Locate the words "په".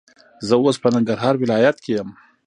0.83-0.89